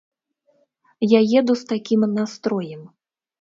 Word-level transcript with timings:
Я 1.17 1.21
еду 1.41 1.53
з 1.61 1.69
такім 1.73 2.07
настроем. 2.17 2.81